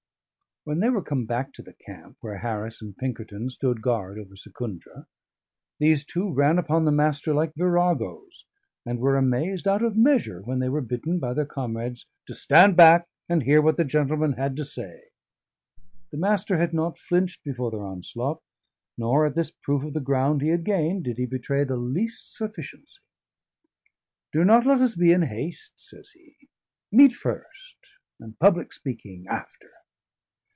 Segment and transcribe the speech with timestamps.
[0.63, 4.35] When they were come back to the camp, where Harris and Pinkerton stood guard over
[4.35, 5.07] Secundra,
[5.79, 8.45] these two ran upon the Master like viragoes,
[8.85, 12.77] and were amazed out of measure when they were bidden by their comrades to "stand
[12.77, 15.05] back and hear what the gentleman had to say."
[16.11, 18.43] The Master had not flinched before their onslaught;
[18.99, 22.35] nor, at this proof of the ground he had gained, did he betray the least
[22.37, 23.01] sufficiency.
[24.31, 26.35] "Do not let us be in haste," says he.
[26.91, 29.71] "Meat first and public speaking after."